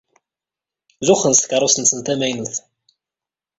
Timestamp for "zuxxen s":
1.07-1.39